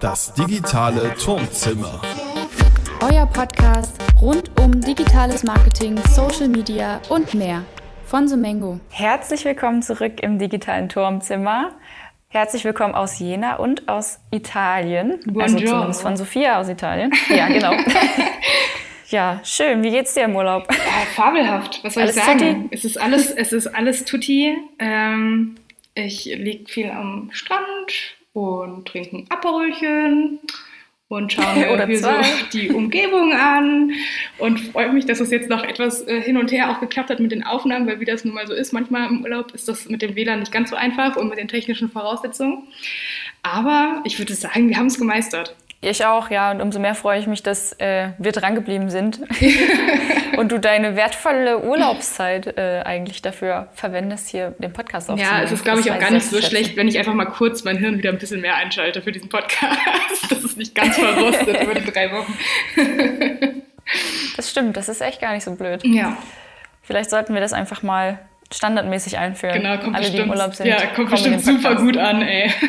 [0.00, 2.00] Das digitale Turmzimmer.
[3.02, 7.64] Euer Podcast rund um digitales Marketing, Social Media und mehr
[8.04, 8.80] von Sumengo.
[8.90, 11.72] Herzlich willkommen zurück im digitalen Turmzimmer.
[12.28, 15.20] Herzlich willkommen aus Jena und aus Italien.
[15.24, 15.42] Buongiorno.
[15.42, 17.12] Also zumindest von Sophia aus Italien.
[17.28, 17.72] Ja, genau.
[19.08, 19.82] ja, schön.
[19.82, 20.66] Wie geht's dir im Urlaub?
[20.70, 21.80] Ja, fabelhaft.
[21.82, 22.38] Was soll Alles ich sagen?
[22.62, 22.68] tutti?
[22.70, 24.56] Es ist alles, es ist alles tutti.
[24.78, 25.56] Ähm,
[25.94, 30.40] ich liege viel am Strand und trinke ein Aperolchen
[31.08, 32.10] und schaue mir Oder hier so
[32.52, 33.92] die Umgebung an
[34.38, 37.18] und freue mich, dass es jetzt noch etwas äh, hin und her auch geklappt hat
[37.18, 39.88] mit den Aufnahmen, weil wie das nun mal so ist, manchmal im Urlaub ist das
[39.88, 42.68] mit dem WLAN nicht ganz so einfach und mit den technischen Voraussetzungen.
[43.42, 45.56] Aber ich würde sagen, wir haben es gemeistert.
[45.80, 46.50] Ich auch, ja.
[46.50, 49.20] Und umso mehr freue ich mich, dass äh, wir drangeblieben sind
[50.36, 55.38] und du deine wertvolle Urlaubszeit äh, eigentlich dafür verwendest, hier den Podcast aufzunehmen.
[55.38, 57.26] Ja, es ist, glaube ich, auch gar ich nicht so schlecht, wenn ich einfach mal
[57.26, 59.78] kurz mein Hirn wieder ein bisschen mehr einschalte für diesen Podcast.
[60.28, 62.36] Das ist nicht ganz verrostet über die drei Wochen.
[64.36, 65.84] Das stimmt, das ist echt gar nicht so blöd.
[65.84, 66.16] Ja,
[66.86, 68.20] Vielleicht sollten wir das einfach mal
[68.52, 69.54] standardmäßig einführen.
[69.62, 72.52] genau, kommt Alle, die im bestimmt, Urlaub sind, ja, kommt bestimmt super gut an, ey.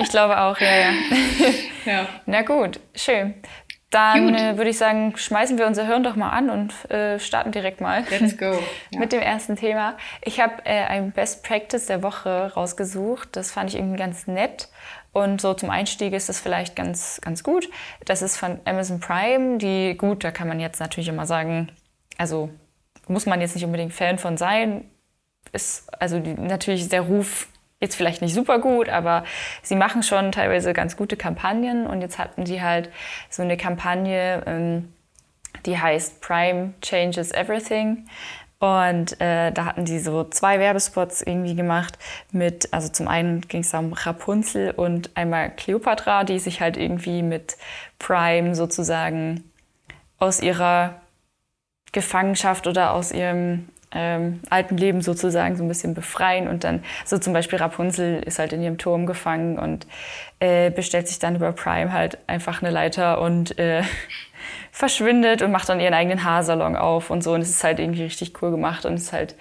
[0.00, 0.90] Ich glaube auch, ja, ja.
[1.84, 3.34] Ja, Na gut, schön.
[3.90, 7.52] Dann äh, würde ich sagen, schmeißen wir unser Hirn doch mal an und äh, starten
[7.52, 8.52] direkt mal let's go.
[8.90, 9.00] Ja.
[9.00, 9.96] mit dem ersten Thema.
[10.22, 13.30] Ich habe äh, ein Best Practice der Woche rausgesucht.
[13.32, 14.68] Das fand ich irgendwie ganz nett.
[15.12, 17.68] Und so zum Einstieg ist das vielleicht ganz, ganz gut.
[18.04, 19.56] Das ist von Amazon Prime.
[19.56, 21.70] Die, gut, da kann man jetzt natürlich immer sagen,
[22.18, 22.50] also
[23.08, 24.84] muss man jetzt nicht unbedingt Fan von sein.
[25.52, 27.48] Ist also die, natürlich ist der Ruf
[27.80, 29.24] jetzt vielleicht nicht super gut, aber
[29.62, 31.86] sie machen schon teilweise ganz gute Kampagnen.
[31.86, 32.90] Und jetzt hatten die halt
[33.30, 34.92] so eine Kampagne, ähm,
[35.66, 38.06] die heißt Prime Changes Everything.
[38.60, 41.96] Und äh, da hatten die so zwei Werbespots irgendwie gemacht
[42.32, 47.22] mit, also zum einen ging es um Rapunzel und einmal Cleopatra, die sich halt irgendwie
[47.22, 47.56] mit
[48.00, 49.44] Prime sozusagen
[50.18, 51.00] aus ihrer
[51.92, 57.18] Gefangenschaft oder aus ihrem ähm, alten Leben sozusagen so ein bisschen befreien und dann so
[57.18, 59.86] zum Beispiel Rapunzel ist halt in ihrem Turm gefangen und
[60.40, 63.82] äh, bestellt sich dann über Prime halt einfach eine Leiter und äh,
[64.72, 68.02] verschwindet und macht dann ihren eigenen Haarsalon auf und so und es ist halt irgendwie
[68.02, 69.34] richtig cool gemacht und es ist halt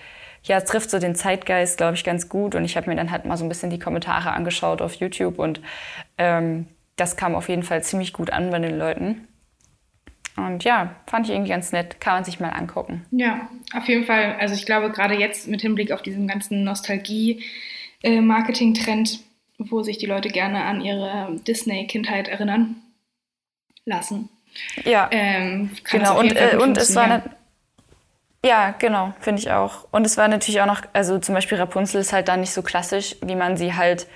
[0.44, 2.56] ja, trifft so den Zeitgeist, glaube ich, ganz gut.
[2.56, 5.40] Und ich habe mir dann halt mal so ein bisschen die Kommentare angeschaut auf YouTube
[5.40, 5.62] und
[6.18, 9.28] ähm, das kam auf jeden Fall ziemlich gut an bei den Leuten.
[10.38, 12.00] Und ja, fand ich irgendwie ganz nett.
[12.00, 13.03] Kann man sich mal angucken.
[13.12, 14.36] Ja, auf jeden Fall.
[14.40, 19.20] Also ich glaube, gerade jetzt mit Hinblick auf diesen ganzen Nostalgie-Marketing-Trend,
[19.58, 22.76] wo sich die Leute gerne an ihre Disney-Kindheit erinnern
[23.86, 24.30] lassen.
[24.86, 26.20] Ja, Ähm, genau.
[26.20, 27.24] Und, äh, und es war
[28.46, 29.88] ja, genau, finde ich auch.
[29.92, 32.62] Und es war natürlich auch noch, also zum Beispiel Rapunzel ist halt da nicht so
[32.62, 34.08] klassisch, wie man sie halt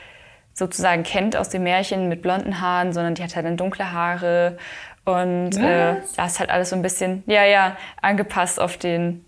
[0.54, 4.58] sozusagen kennt aus den Märchen mit blonden Haaren, sondern die hat halt dann dunkle Haare
[5.06, 6.14] und äh, Was?
[6.14, 9.26] da ist halt alles so ein bisschen, ja, ja, angepasst auf den,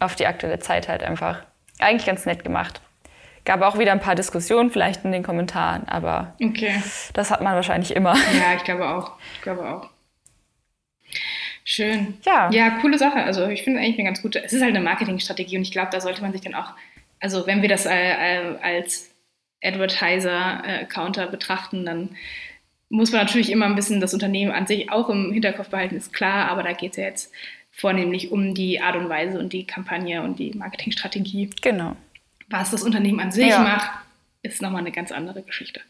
[0.00, 1.42] auf die aktuelle Zeit halt einfach.
[1.80, 2.80] Eigentlich ganz nett gemacht.
[3.44, 6.82] Gab auch wieder ein paar Diskussionen vielleicht in den Kommentaren, aber Okay.
[7.14, 8.14] das hat man wahrscheinlich immer.
[8.14, 9.12] Ja, ich glaube auch.
[9.34, 9.88] Ich glaube auch.
[11.64, 12.18] Schön.
[12.24, 12.50] Ja.
[12.50, 13.22] Ja, coole Sache.
[13.22, 14.42] Also ich finde eigentlich eine ganz gute.
[14.42, 16.72] Es ist halt eine Marketingstrategie und ich glaube, da sollte man sich dann auch,
[17.20, 19.10] also wenn wir das äh, äh, als
[19.62, 22.16] Advertiser-Counter betrachten, dann
[22.90, 26.12] muss man natürlich immer ein bisschen das Unternehmen an sich auch im Hinterkopf behalten, ist
[26.12, 27.32] klar, aber da geht es ja jetzt
[27.72, 31.50] vornehmlich um die Art und Weise und die Kampagne und die Marketingstrategie.
[31.62, 31.96] Genau.
[32.48, 33.60] Was das Unternehmen an sich Ja.
[33.60, 33.90] macht,
[34.42, 35.80] ist nochmal eine ganz andere Geschichte.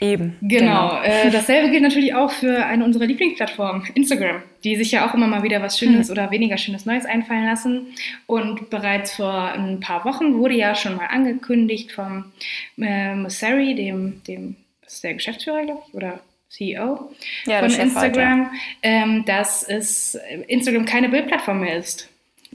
[0.00, 0.36] Eben.
[0.42, 1.00] Genau.
[1.02, 5.26] Äh, dasselbe gilt natürlich auch für eine unserer Lieblingsplattformen, Instagram, die sich ja auch immer
[5.26, 7.86] mal wieder was Schönes oder weniger Schönes Neues einfallen lassen.
[8.26, 12.30] Und bereits vor ein paar Wochen wurde ja schon mal angekündigt vom
[12.78, 17.10] äh, Mosseri, dem, dem, ist der Geschäftsführer, glaube ich, oder CEO
[17.44, 18.50] Ja, von halt, Instagram,
[18.82, 22.08] ähm, dass es äh, Instagram keine Bildplattform mehr ist.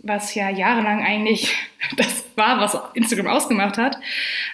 [0.04, 1.54] Was ja jahrelang eigentlich
[1.98, 3.98] das war, was Instagram ausgemacht hat.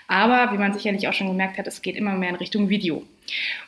[0.08, 3.04] Aber wie man sicherlich auch schon gemerkt hat, es geht immer mehr in Richtung Video.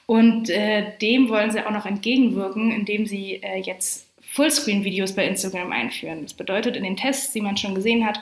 [0.06, 5.72] Und äh, dem wollen sie auch noch entgegenwirken, indem sie äh, jetzt Fullscreen-Videos bei Instagram
[5.72, 6.24] einführen.
[6.24, 8.22] Das bedeutet, in den Tests, die man schon gesehen hat,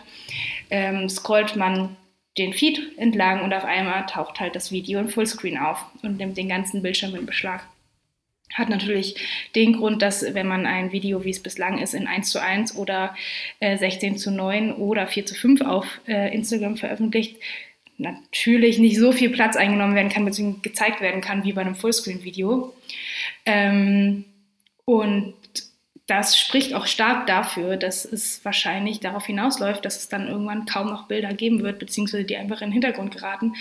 [0.70, 1.96] ähm, scrollt man
[2.38, 6.38] den Feed entlang und auf einmal taucht halt das Video in Fullscreen auf und nimmt
[6.38, 7.68] den ganzen Bildschirm in Beschlag.
[8.54, 9.16] Hat natürlich
[9.56, 12.76] den Grund, dass wenn man ein Video, wie es bislang ist, in 1 zu 1
[12.76, 13.16] oder
[13.60, 17.38] äh, 16 zu 9 oder 4 zu 5 auf äh, Instagram veröffentlicht,
[17.98, 21.76] natürlich nicht so viel Platz eingenommen werden kann, beziehungsweise gezeigt werden kann wie bei einem
[21.76, 22.74] Fullscreen-Video.
[23.46, 24.24] Ähm,
[24.86, 25.34] und
[26.08, 30.88] das spricht auch stark dafür, dass es wahrscheinlich darauf hinausläuft, dass es dann irgendwann kaum
[30.88, 33.56] noch Bilder geben wird, beziehungsweise die einfach in den Hintergrund geraten,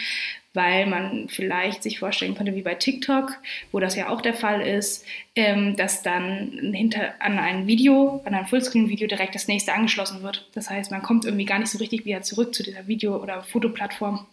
[0.54, 3.36] weil man vielleicht sich vorstellen könnte, wie bei TikTok,
[3.72, 5.04] wo das ja auch der Fall ist,
[5.34, 10.48] ähm, dass dann hinter, an ein Video, an ein Fullscreen-Video direkt das nächste angeschlossen wird.
[10.54, 13.42] Das heißt, man kommt irgendwie gar nicht so richtig wieder zurück zu dieser Video- oder
[13.42, 14.24] Fotoplattform.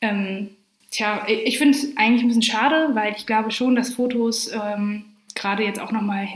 [0.00, 0.56] Ähm,
[0.90, 5.04] tja, ich finde es eigentlich ein bisschen schade, weil ich glaube schon, dass Fotos ähm,
[5.36, 6.26] gerade jetzt auch nochmal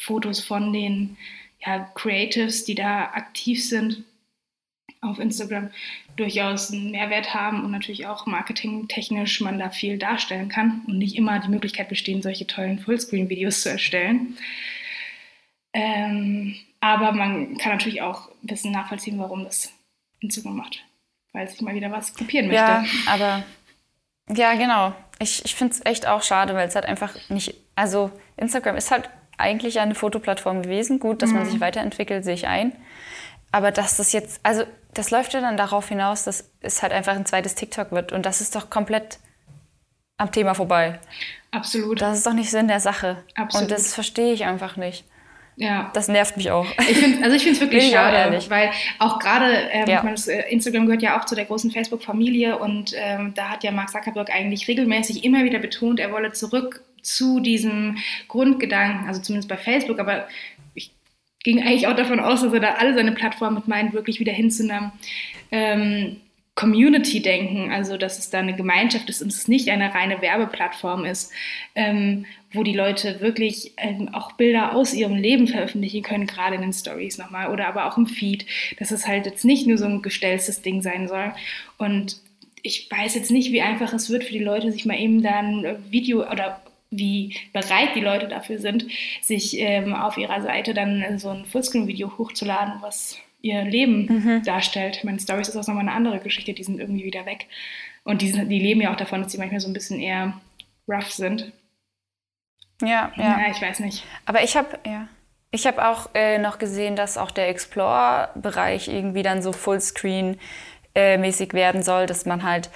[0.00, 1.16] Fotos von den
[1.64, 4.04] ja, Creatives, die da aktiv sind
[5.02, 5.70] auf Instagram,
[6.16, 11.16] durchaus einen Mehrwert haben und natürlich auch marketingtechnisch man da viel darstellen kann und nicht
[11.16, 14.36] immer die Möglichkeit bestehen, solche tollen Fullscreen-Videos zu erstellen.
[15.72, 19.72] Ähm, aber man kann natürlich auch ein bisschen nachvollziehen, warum das
[20.20, 20.82] Instagram macht,
[21.32, 22.62] weil sich mal wieder was kopieren möchte.
[22.62, 23.44] Ja, aber
[24.34, 24.94] ja, genau.
[25.18, 28.90] Ich, ich finde es echt auch schade, weil es halt einfach nicht, also Instagram ist
[28.90, 31.00] halt eigentlich eine Fotoplattform gewesen.
[31.00, 31.36] Gut, dass mhm.
[31.36, 32.72] man sich weiterentwickelt, sehe ich ein.
[33.52, 37.14] Aber dass das jetzt, also das läuft ja dann darauf hinaus, dass es halt einfach
[37.14, 38.12] ein zweites TikTok wird.
[38.12, 39.18] Und das ist doch komplett
[40.18, 40.98] am Thema vorbei.
[41.50, 42.00] Absolut.
[42.00, 43.22] Das ist doch nicht Sinn der Sache.
[43.34, 43.64] Absolut.
[43.64, 45.04] Und das verstehe ich einfach nicht.
[45.56, 45.90] Ja.
[45.94, 46.66] Das nervt mich auch.
[46.78, 50.04] Ich find, also ich finde es wirklich schade, auch weil auch gerade, ähm, ja.
[50.04, 53.90] Äh, Instagram gehört ja auch zu der großen Facebook-Familie und ähm, da hat ja Mark
[53.90, 57.98] Zuckerberg eigentlich regelmäßig immer wieder betont, er wolle zurück zu diesem
[58.28, 60.28] Grundgedanken, also zumindest bei Facebook, aber
[60.74, 60.90] ich
[61.44, 64.32] ging eigentlich auch davon aus, dass er da alle seine Plattformen mit meint, wirklich wieder
[64.32, 64.52] hin
[65.52, 66.16] ähm,
[66.56, 71.30] Community-Denken, also dass es da eine Gemeinschaft ist und es nicht eine reine Werbeplattform ist,
[71.74, 76.62] ähm, wo die Leute wirklich ähm, auch Bilder aus ihrem Leben veröffentlichen können, gerade in
[76.62, 78.46] den Stories nochmal oder aber auch im Feed,
[78.78, 81.32] dass es halt jetzt nicht nur so ein gestelltes Ding sein soll.
[81.76, 82.16] Und
[82.62, 85.76] ich weiß jetzt nicht, wie einfach es wird für die Leute, sich mal eben dann
[85.90, 88.86] Video oder wie bereit die Leute dafür sind,
[89.22, 94.42] sich ähm, auf ihrer Seite dann so ein Fullscreen-Video hochzuladen, was ihr Leben mhm.
[94.44, 95.04] darstellt.
[95.04, 97.46] Meine Stories ist auch nochmal eine andere Geschichte, die sind irgendwie wieder weg.
[98.04, 100.40] Und die, sind, die leben ja auch davon, dass sie manchmal so ein bisschen eher
[100.88, 101.52] rough sind.
[102.82, 103.40] Ja, ja.
[103.40, 104.04] Ja, ich weiß nicht.
[104.26, 105.08] Aber ich habe, ja.
[105.50, 111.52] Ich habe auch äh, noch gesehen, dass auch der Explore-Bereich irgendwie dann so Fullscreen-mäßig äh,
[111.54, 112.70] werden soll, dass man halt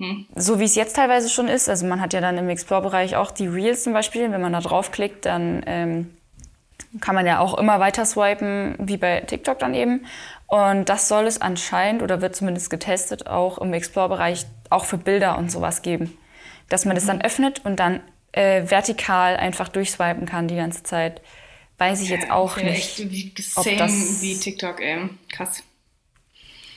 [0.00, 0.24] hm.
[0.34, 3.30] So wie es jetzt teilweise schon ist, also man hat ja dann im Explore-Bereich auch
[3.30, 6.16] die Reels zum Beispiel, wenn man da draufklickt, dann ähm,
[7.02, 10.06] kann man ja auch immer weiter swipen, wie bei TikTok dann eben.
[10.46, 15.36] Und das soll es anscheinend oder wird zumindest getestet auch im Explore-Bereich auch für Bilder
[15.36, 16.16] und sowas geben.
[16.70, 17.24] Dass man das dann mhm.
[17.24, 18.00] öffnet und dann
[18.32, 21.20] äh, vertikal einfach durchswipen kann die ganze Zeit.
[21.76, 22.68] Weiß ich jetzt auch nicht.
[22.68, 25.10] Echt wie, ob das wie TikTok, ey.
[25.30, 25.62] Krass.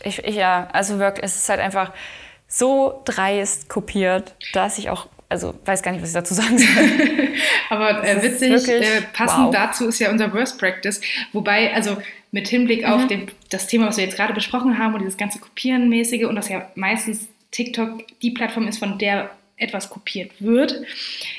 [0.04, 1.94] Ich, ich, ja, also wirklich, es ist halt einfach
[2.54, 6.68] so dreist kopiert, dass ich auch, also weiß gar nicht, was ich dazu sagen soll.
[7.70, 9.52] Aber äh, witzig, äh, passend wow.
[9.52, 11.02] dazu ist ja unser Worst Practice.
[11.32, 11.98] Wobei, also
[12.32, 12.94] mit Hinblick mhm.
[12.94, 16.36] auf den, das Thema, was wir jetzt gerade besprochen haben und dieses ganze Kopieren-mäßige und
[16.36, 20.80] das ja meistens TikTok die Plattform ist, von der etwas kopiert wird,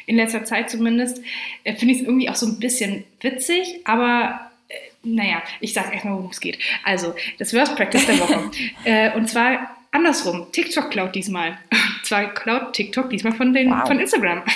[0.07, 1.21] in letzter Zeit zumindest,
[1.63, 4.75] äh, finde ich es irgendwie auch so ein bisschen witzig, aber äh,
[5.05, 6.59] naja, ich sage erstmal, worum es geht.
[6.85, 8.51] Also, das Worst Practice der Woche.
[8.85, 11.59] äh, und zwar andersrum, TikTok klaut diesmal.
[12.03, 13.87] Zwar klaut TikTok diesmal von, den, wow.
[13.87, 14.43] von Instagram.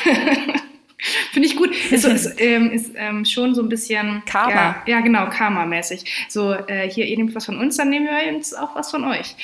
[1.33, 1.71] Finde ich gut.
[1.91, 4.23] Ist, ist, ähm, ist ähm, schon so ein bisschen.
[4.27, 4.53] Karma.
[4.55, 6.27] Ja, ja genau, Karma-mäßig.
[6.29, 9.05] So, äh, hier, ihr nehmt was von uns, dann nehmen wir uns auch was von
[9.05, 9.37] euch.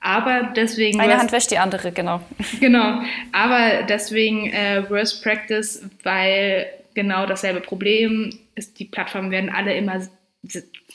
[0.00, 1.00] Aber deswegen.
[1.00, 2.20] Eine Hand wäscht die andere, genau.
[2.60, 3.02] Genau.
[3.32, 10.00] Aber deswegen äh, Worst Practice, weil genau dasselbe Problem ist, die Plattformen werden alle immer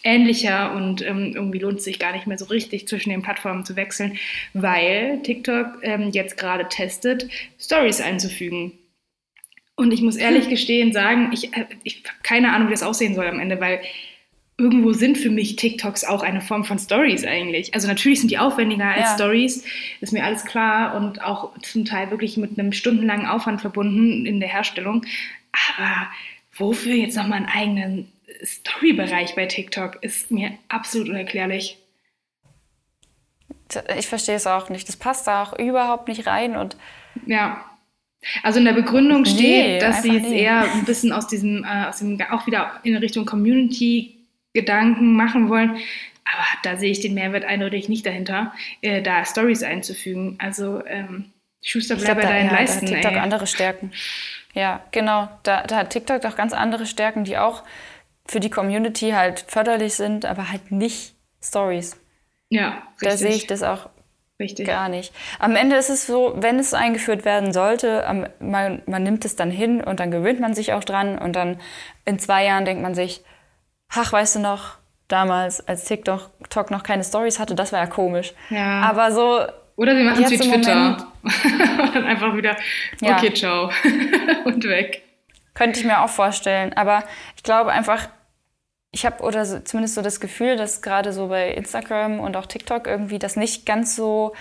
[0.03, 3.65] ähnlicher und ähm, irgendwie lohnt es sich gar nicht mehr so richtig zwischen den Plattformen
[3.65, 4.18] zu wechseln,
[4.53, 7.27] weil TikTok ähm, jetzt gerade testet,
[7.60, 8.74] Stories einzufügen.
[9.75, 10.50] Und ich muss ehrlich hm.
[10.50, 13.82] gestehen sagen, ich, äh, ich habe keine Ahnung, wie das aussehen soll am Ende, weil
[14.58, 17.74] irgendwo sind für mich TikToks auch eine Form von Stories eigentlich.
[17.74, 19.15] Also natürlich sind die aufwendiger als ja.
[19.15, 19.63] Stories,
[20.01, 24.41] ist mir alles klar und auch zum Teil wirklich mit einem stundenlangen Aufwand verbunden in
[24.41, 25.06] der Herstellung.
[25.77, 26.10] Aber
[26.58, 28.12] wofür jetzt nochmal einen eigenen
[28.43, 31.77] Story-Bereich bei TikTok ist mir absolut unerklärlich.
[33.98, 34.88] Ich verstehe es auch nicht.
[34.88, 36.75] Das passt da auch überhaupt nicht rein und
[37.25, 37.65] ja.
[38.43, 40.41] Also in der Begründung steht, nee, dass sie jetzt nee.
[40.41, 45.77] eher ein bisschen aus diesem, äh, aus dem, auch wieder in Richtung Community-Gedanken machen wollen.
[46.25, 50.36] Aber da sehe ich den Mehrwert eindeutig nicht dahinter, äh, da Stories einzufügen.
[50.39, 51.31] Also ähm,
[51.62, 52.86] Schuster bleib bei deinen ja, Leisten.
[52.86, 53.19] Da hat TikTok ey.
[53.19, 53.91] andere Stärken.
[54.53, 55.29] Ja, genau.
[55.43, 57.63] Da, da hat TikTok doch ganz andere Stärken, die auch
[58.29, 62.00] für die Community halt förderlich sind, aber halt nicht Stories.
[62.50, 63.09] Ja, richtig.
[63.09, 63.89] Da sehe ich das auch
[64.41, 64.67] Richtig.
[64.67, 65.13] Gar nicht.
[65.38, 68.05] Am Ende ist es so, wenn es eingeführt werden sollte,
[68.39, 71.59] man, man nimmt es dann hin und dann gewöhnt man sich auch dran und dann
[72.05, 73.21] in zwei Jahren denkt man sich,
[73.89, 74.77] ach, weißt du noch,
[75.09, 78.33] damals, als TikTok noch keine Stories hatte, das war ja komisch.
[78.50, 78.81] Ja.
[78.81, 79.45] Aber so.
[79.75, 80.98] Oder sie machen es wie Twitter.
[81.24, 82.55] und dann einfach wieder,
[83.01, 83.33] okay, ja.
[83.33, 83.71] ciao.
[84.45, 85.03] und weg.
[85.53, 86.71] Könnte ich mir auch vorstellen.
[86.74, 87.03] Aber
[87.36, 88.07] ich glaube einfach,
[88.91, 92.48] ich habe oder so, zumindest so das Gefühl, dass gerade so bei Instagram und auch
[92.48, 94.34] TikTok irgendwie das nicht ganz so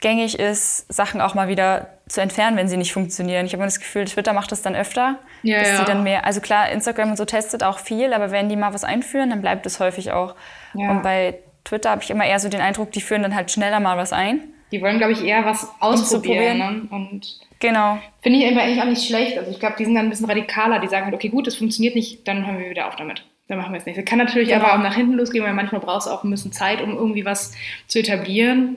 [0.00, 3.46] gängig ist, Sachen auch mal wieder zu entfernen, wenn sie nicht funktionieren.
[3.46, 5.78] Ich habe das Gefühl, Twitter macht das dann öfter, ja, dass ja.
[5.80, 8.74] die dann mehr, also klar, Instagram und so testet auch viel, aber wenn die mal
[8.74, 10.34] was einführen, dann bleibt es häufig auch.
[10.74, 10.90] Ja.
[10.90, 13.80] Und bei Twitter habe ich immer eher so den Eindruck, die führen dann halt schneller
[13.80, 14.40] mal was ein.
[14.72, 16.58] Die wollen, glaube ich, eher was ausprobieren.
[16.58, 16.82] Ne?
[16.90, 17.98] Und genau.
[18.22, 19.38] Finde ich eigentlich auch nicht schlecht.
[19.38, 20.78] Also ich glaube, die sind dann ein bisschen radikaler.
[20.80, 23.60] Die sagen halt, okay, gut, das funktioniert nicht, dann hören wir wieder auf damit dann
[23.60, 23.98] machen wir es nicht.
[23.98, 24.64] Das kann natürlich genau.
[24.64, 27.26] aber auch nach hinten losgehen, weil manchmal brauchst du auch ein bisschen Zeit, um irgendwie
[27.26, 27.54] was
[27.86, 28.76] zu etablieren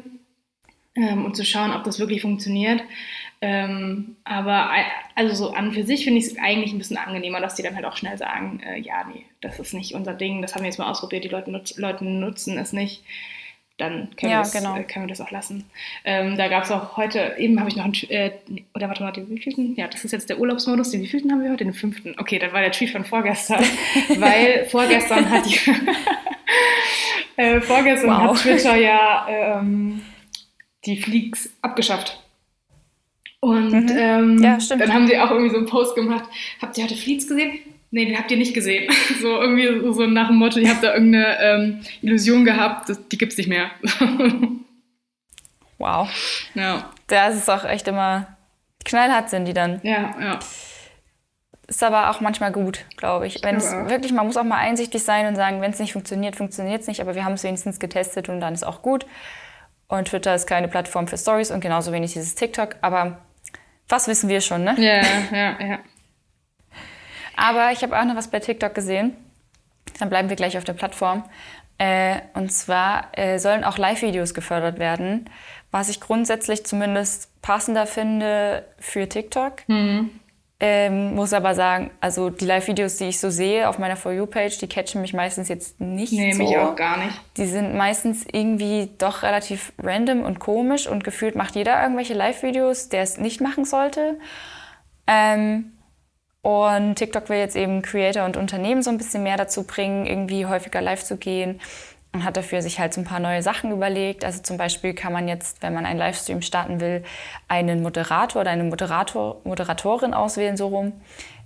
[0.96, 2.84] ähm, und zu schauen, ob das wirklich funktioniert.
[3.40, 4.72] Ähm, aber
[5.16, 7.76] also so an für sich finde ich es eigentlich ein bisschen angenehmer, dass die dann
[7.76, 10.70] halt auch schnell sagen, äh, ja, nee, das ist nicht unser Ding, das haben wir
[10.70, 13.04] jetzt mal ausprobiert, die Leute, nutz, Leute nutzen es nicht
[13.78, 14.78] dann können, ja, wir, das, genau.
[14.78, 15.66] Äh, können wir das auch lassen.
[16.06, 18.32] Ähm, da gab es auch heute, eben habe ich noch einen, äh,
[18.74, 19.76] oder warte mal, den wievielten?
[19.76, 21.66] Ja, das ist jetzt der Urlaubsmodus, den wievielten haben wir heute?
[21.66, 22.16] Den fünften.
[22.18, 23.64] Okay, das war der Tweet von vorgestern,
[24.18, 25.60] weil vorgestern hat die,
[27.42, 28.30] äh, vorgestern wow.
[28.30, 30.02] hat Twitter ja ähm,
[30.86, 32.22] die Fleaks abgeschafft.
[33.42, 33.98] Und mhm.
[33.98, 36.24] ähm, ja, dann haben sie auch irgendwie so einen Post gemacht.
[36.62, 37.60] Habt ihr heute Fleets gesehen?
[37.96, 38.92] Nee, den habt ihr nicht gesehen.
[39.22, 43.18] So irgendwie so nach dem Motto, ihr habt da irgendeine ähm, Illusion gehabt, das, die
[43.18, 43.72] gibt's nicht mehr.
[45.78, 46.10] wow.
[46.54, 46.92] Ja.
[47.08, 48.36] Das ist auch echt immer
[48.84, 49.80] knallhart sind die dann.
[49.84, 50.40] Ja, ja.
[51.68, 53.42] Ist aber auch manchmal gut, glaube ich.
[53.44, 56.36] Wenn es wirklich, man muss auch mal einsichtig sein und sagen, wenn es nicht funktioniert,
[56.36, 59.06] funktioniert es nicht, aber wir haben es wenigstens getestet und dann ist auch gut.
[59.88, 63.22] Und Twitter ist keine Plattform für Stories und genauso wenig dieses TikTok, aber
[63.88, 64.76] was wissen wir schon, ne?
[64.78, 65.80] Ja, ja, ja.
[67.36, 69.16] Aber ich habe auch noch was bei TikTok gesehen.
[70.00, 71.24] Dann bleiben wir gleich auf der Plattform.
[71.78, 75.30] Äh, und zwar äh, sollen auch Live-Videos gefördert werden,
[75.72, 79.68] was ich grundsätzlich zumindest passender finde für TikTok.
[79.68, 80.10] Mhm.
[80.58, 84.58] Ähm, muss aber sagen, also die Live-Videos, die ich so sehe auf meiner For You-Page,
[84.58, 86.44] die catchen mich meistens jetzt nicht nee, so.
[86.44, 87.20] Nee, mich auch gar nicht.
[87.36, 92.88] Die sind meistens irgendwie doch relativ random und komisch und gefühlt macht jeder irgendwelche Live-Videos,
[92.88, 94.18] der es nicht machen sollte.
[95.08, 95.74] Ähm,
[96.46, 100.46] und TikTok will jetzt eben Creator und Unternehmen so ein bisschen mehr dazu bringen, irgendwie
[100.46, 101.60] häufiger live zu gehen
[102.14, 104.24] und hat dafür sich halt so ein paar neue Sachen überlegt.
[104.24, 107.04] Also zum Beispiel kann man jetzt, wenn man einen Livestream starten will,
[107.48, 110.94] einen Moderator oder eine Moderator, Moderatorin auswählen, so rum,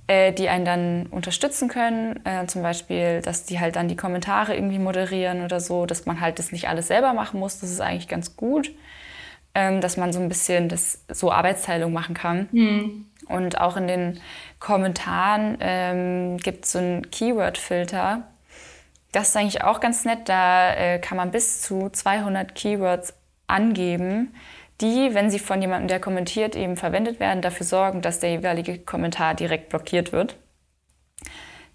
[0.07, 2.19] äh, die einen dann unterstützen können.
[2.25, 6.19] Äh, zum Beispiel, dass die halt dann die Kommentare irgendwie moderieren oder so, dass man
[6.19, 7.61] halt das nicht alles selber machen muss.
[7.61, 8.69] Das ist eigentlich ganz gut,
[9.55, 12.49] ähm, dass man so ein bisschen das so Arbeitsteilung machen kann.
[12.51, 13.05] Mhm.
[13.29, 14.19] Und auch in den
[14.59, 18.23] Kommentaren ähm, gibt es so einen Keyword-Filter.
[19.11, 20.27] Das ist eigentlich auch ganz nett.
[20.27, 23.13] Da äh, kann man bis zu 200 Keywords
[23.47, 24.35] angeben,
[24.81, 28.79] die, wenn sie von jemandem, der kommentiert, eben verwendet werden, dafür sorgen, dass der jeweilige
[28.79, 30.37] Kommentar direkt blockiert wird.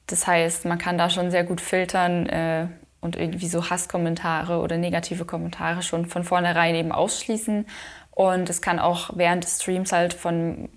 [0.06, 2.68] Das heißt, man kann da schon sehr gut filtern äh,
[3.00, 7.66] und irgendwie so Hasskommentare oder negative Kommentare schon von vornherein eben ausschließen
[8.14, 10.68] und es kann auch während des Streams halt von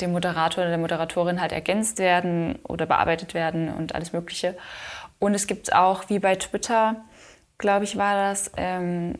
[0.00, 4.56] dem Moderator oder der Moderatorin halt ergänzt werden oder bearbeitet werden und alles Mögliche.
[5.18, 6.96] Und es gibt auch, wie bei Twitter,
[7.58, 9.14] glaube ich, war das, ähm,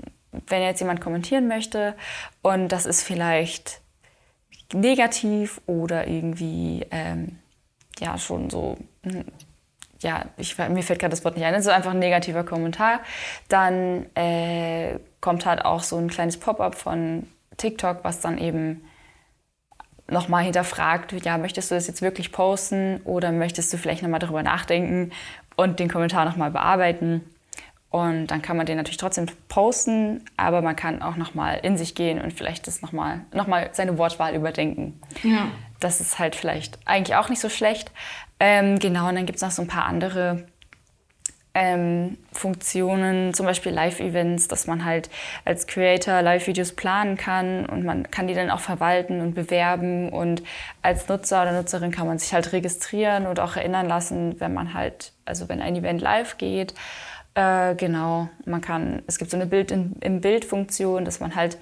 [0.46, 1.94] wenn jetzt jemand kommentieren möchte
[2.42, 3.80] und das ist vielleicht
[4.72, 7.38] negativ oder irgendwie ähm,
[7.98, 9.24] ja schon so hm,
[10.00, 13.00] ja, ich, mir fällt gerade das Wort nicht ein, so einfach ein negativer Kommentar,
[13.48, 17.26] dann äh, kommt halt auch so ein kleines Pop-up von
[17.56, 18.82] TikTok, was dann eben
[20.08, 24.42] nochmal hinterfragt, ja, möchtest du das jetzt wirklich posten oder möchtest du vielleicht nochmal darüber
[24.42, 25.10] nachdenken
[25.56, 27.22] und den Kommentar nochmal bearbeiten.
[27.90, 31.94] Und dann kann man den natürlich trotzdem posten, aber man kann auch nochmal in sich
[31.94, 35.00] gehen und vielleicht das nochmal noch mal seine Wortwahl überdenken.
[35.22, 35.46] Ja.
[35.80, 37.90] Das ist halt vielleicht eigentlich auch nicht so schlecht.
[38.38, 40.46] Ähm, genau, und dann gibt es noch so ein paar andere
[41.58, 45.08] ähm, Funktionen, zum Beispiel Live-Events, dass man halt
[45.46, 50.42] als Creator Live-Videos planen kann und man kann die dann auch verwalten und bewerben und
[50.82, 54.74] als Nutzer oder Nutzerin kann man sich halt registrieren und auch erinnern lassen, wenn man
[54.74, 56.74] halt, also wenn ein Event live geht.
[57.34, 61.56] Äh, genau, man kann, es gibt so eine Bild in, im Bild-Funktion, dass man halt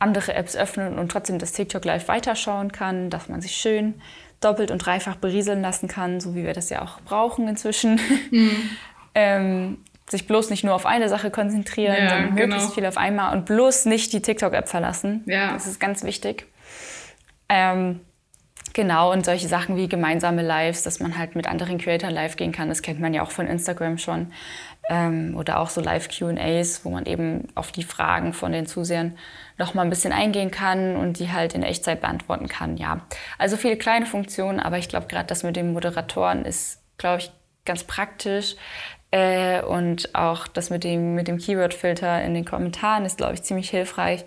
[0.00, 3.94] andere Apps öffnen und trotzdem das TikTok Live weiterschauen kann, dass man sich schön
[4.40, 8.00] doppelt und dreifach berieseln lassen kann, so wie wir das ja auch brauchen inzwischen.
[8.32, 8.70] Mhm.
[9.16, 12.46] Ähm, sich bloß nicht nur auf eine Sache konzentrieren, Ja, sondern genau.
[12.46, 15.24] möglichst viel auf einmal und bloß nicht die TikTok-App verlassen.
[15.26, 15.52] Ja.
[15.52, 16.46] Das ist ganz wichtig.
[17.48, 18.00] Ähm,
[18.72, 22.52] genau, und solche Sachen wie gemeinsame Lives, dass man halt mit anderen Creators live gehen
[22.52, 24.32] kann, das kennt man ja auch von Instagram schon.
[24.88, 29.18] Ähm, oder auch so Live-QAs, wo man eben auf die Fragen von den Zusehern
[29.58, 32.76] noch mal ein bisschen eingehen kann und die halt in Echtzeit beantworten kann.
[32.76, 33.00] Ja,
[33.38, 37.32] also viele kleine Funktionen, aber ich glaube gerade das mit den Moderatoren ist, glaube ich,
[37.64, 38.54] ganz praktisch.
[39.12, 43.42] Äh, und auch das mit dem, mit dem Keyword-Filter in den Kommentaren ist, glaube ich,
[43.42, 44.24] ziemlich hilfreich,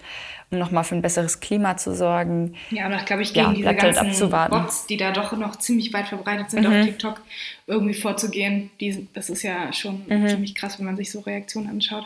[0.51, 2.55] um nochmal für ein besseres Klima zu sorgen.
[2.71, 4.55] Ja, und auch, glaube ich, Ja, gegen diese bleibt halt ganzen abzuwarten.
[4.55, 6.73] Bots, die da doch noch ziemlich weit verbreitet sind Mhm.
[6.73, 7.21] auf TikTok,
[7.67, 8.71] irgendwie vorzugehen.
[8.79, 10.27] Die, das ist ja schon Mhm.
[10.27, 12.05] ziemlich krass, wenn man sich so Reaktionen anschaut.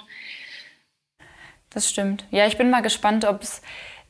[1.70, 2.26] Das stimmt.
[2.32, 3.62] Ja, ich bin mal gespannt, ob es.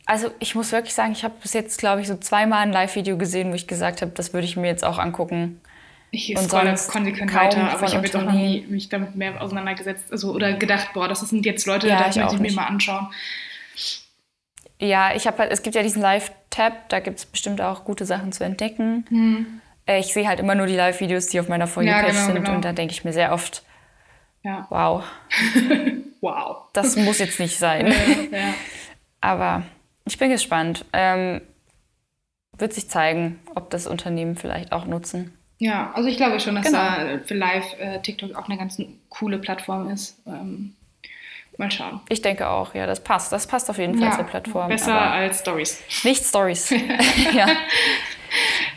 [0.05, 3.17] Also ich muss wirklich sagen, ich habe bis jetzt, glaube ich, so zweimal ein Live-Video
[3.17, 5.61] gesehen, wo ich gesagt habe, das würde ich mir jetzt auch angucken.
[6.15, 9.41] Ich Und scrolle konsequent weiter, aber ich habe jetzt auch noch nie mich damit mehr
[9.41, 10.11] auseinandergesetzt.
[10.11, 12.55] Also, oder gedacht, boah, das sind jetzt Leute, Ja, das möchte auch ich mir nicht.
[12.55, 13.07] mal anschauen.
[14.79, 18.05] Ja, ich habe halt, es gibt ja diesen Live-Tab, da gibt es bestimmt auch gute
[18.05, 19.61] Sachen zu entdecken.
[19.87, 21.89] Äh, Ich sehe halt immer nur die Live-Videos, die auf meiner For Hm.
[21.89, 22.55] Ja, genau, sind genau.
[22.55, 23.63] und da denke ich mir sehr oft,
[24.43, 24.67] Ja.
[24.69, 25.03] wow,
[26.21, 26.57] Wow.
[26.73, 27.87] das muss jetzt nicht sein.
[28.31, 28.53] ja.
[29.21, 29.63] Aber
[30.05, 30.85] ich bin gespannt.
[30.93, 31.41] Ähm,
[32.57, 35.35] wird sich zeigen, ob das Unternehmen vielleicht auch nutzen.
[35.63, 36.77] Ja, also ich glaube schon, dass Genau.
[36.77, 40.17] da für Live äh, TikTok auch eine ganz coole Plattform ist.
[40.27, 40.75] Ähm,
[41.57, 42.01] mal schauen.
[42.09, 43.31] Ich denke auch, ja, das passt.
[43.31, 44.67] Das passt auf jeden Fall Ja, zur Plattform.
[44.69, 45.79] besser als Stories.
[46.03, 46.69] nicht Stories.
[47.33, 47.47] ja.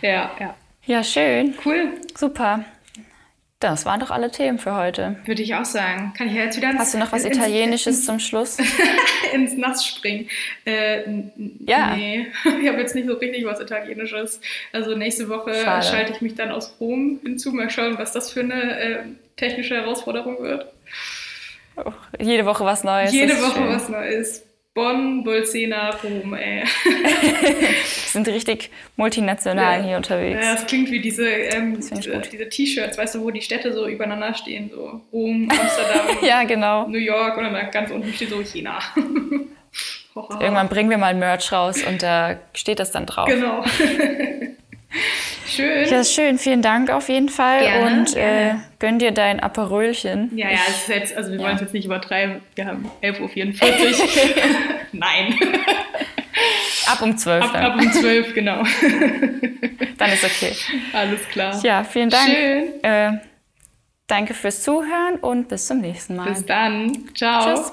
[0.03, 0.55] Ja, ja.
[0.85, 1.55] ja, schön.
[1.65, 2.65] Cool, Super.
[3.59, 5.17] Das waren doch alle Themen für heute.
[5.25, 6.13] würde ich auch sagen.
[6.17, 8.59] Kann ich ja jetzt wieder ins, Hast du noch was ins, Italienisches zum Schluss?
[9.33, 10.29] ins Nass springen?
[10.67, 11.03] Äh,
[11.61, 11.97] Ja.
[11.97, 14.41] Nee, ich habe jetzt nicht so richtig was Italienisches.
[14.73, 15.87] Also nächste Woche Schade.
[15.87, 17.51] schalte ich mich dann aus Rom hinzu.
[17.53, 18.99] Mal schauen, was das für eine äh,
[19.37, 20.71] technische Herausforderung wird.
[21.77, 23.13] Oh, jede Woche was Neues.
[23.13, 23.69] Jede Woche schön.
[23.69, 24.46] was Neues.
[24.77, 26.63] Bonn, Bolsena, Rom, ey.
[27.87, 29.87] Sind richtig multinational Ja.
[29.87, 30.39] hier unterwegs.
[30.45, 34.71] Ja, das klingt wie diese, ähm, T-Shirts, weißt du, wo die Städte so übereinander stehen,
[34.71, 36.87] so Rom, Amsterdam, Ja, genau.
[36.89, 38.79] New York und dann ganz unten steht so China.
[40.41, 43.29] Irgendwann bringen wir mal ein Merch raus und da steht das dann drauf.
[43.29, 43.65] Genau.
[45.57, 45.89] Schön.
[45.89, 46.39] Ja, schön.
[46.39, 47.61] Vielen Dank auf jeden Fall.
[47.61, 50.31] Gerne, und Äh, gönn dir dein Aperölchen.
[50.37, 51.45] Ja, ja, es ist jetzt, also wir Ja.
[51.45, 52.41] wollen es jetzt nicht übertreiben.
[52.55, 54.09] Wir haben 11.44 Uhr.
[54.93, 55.35] Nein,
[56.87, 58.63] Ab um 12 ab, ab um 12, genau.
[59.99, 60.53] Dann ist okay.
[60.93, 61.59] Alles klar.
[61.65, 62.29] Ja, vielen Dank.
[62.29, 62.85] Schön.
[62.85, 63.13] Äh,
[64.07, 66.29] danke fürs Zuhören und bis zum nächsten Mal.
[66.29, 67.09] Bis dann.
[67.15, 67.55] Ciao.
[67.57, 67.73] Tschüss.